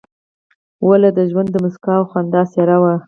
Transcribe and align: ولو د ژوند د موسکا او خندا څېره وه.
ولو 0.87 1.09
د 1.17 1.19
ژوند 1.29 1.49
د 1.51 1.55
موسکا 1.63 1.93
او 1.99 2.05
خندا 2.11 2.41
څېره 2.53 2.77
وه. 2.83 2.93